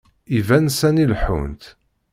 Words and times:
Iban 0.37 0.65
sani 0.77 1.05
leḥḥunt. 1.11 1.63